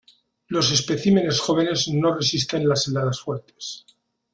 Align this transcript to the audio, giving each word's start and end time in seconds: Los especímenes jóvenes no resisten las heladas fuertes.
Los 0.47 0.71
especímenes 0.71 1.37
jóvenes 1.39 1.87
no 1.87 2.15
resisten 2.15 2.67
las 2.67 2.87
heladas 2.87 3.21
fuertes. 3.21 3.85